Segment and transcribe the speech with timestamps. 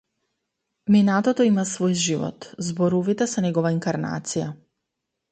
[0.93, 4.47] Минатото има свој живот, зборовите се негова инкарнација.